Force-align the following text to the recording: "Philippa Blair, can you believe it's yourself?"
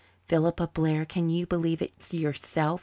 "Philippa 0.25 0.65
Blair, 0.65 1.05
can 1.05 1.29
you 1.29 1.45
believe 1.45 1.79
it's 1.79 2.11
yourself?" 2.11 2.79